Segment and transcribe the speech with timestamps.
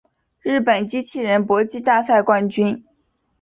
[0.41, 2.83] 日本机器人搏击大赛冠军